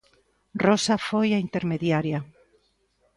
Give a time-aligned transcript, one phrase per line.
[0.65, 2.19] Rosa foi a intermediaria.